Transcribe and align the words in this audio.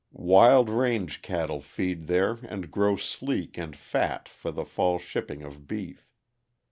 Wild 0.33 0.67
range 0.71 1.21
cattle 1.21 1.61
feed 1.61 2.07
there 2.07 2.39
and 2.49 2.71
grow 2.71 2.95
sleek 2.95 3.55
and 3.59 3.75
fat 3.77 4.27
for 4.27 4.49
the 4.49 4.65
fall 4.65 4.97
shipping 4.97 5.43
of 5.43 5.67
beef. 5.67 6.09